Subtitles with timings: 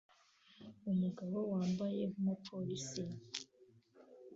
[0.91, 3.01] Umugabo wambaye nkumupolisi